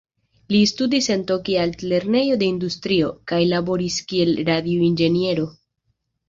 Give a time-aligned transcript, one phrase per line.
[0.53, 5.47] Li studis en Tokia altlernejo de industrio, kaj laboris kiel radio-inĝeniero.